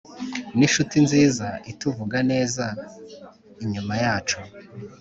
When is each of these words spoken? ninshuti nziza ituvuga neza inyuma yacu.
ninshuti 0.57 0.95
nziza 1.05 1.47
ituvuga 1.71 2.17
neza 2.31 2.65
inyuma 3.63 3.93
yacu. 4.03 4.37